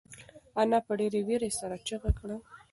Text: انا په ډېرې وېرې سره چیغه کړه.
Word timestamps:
انا 0.61 0.79
په 0.85 0.93
ډېرې 0.99 1.19
وېرې 1.27 1.49
سره 1.59 1.75
چیغه 1.87 2.11
کړه. 2.19 2.37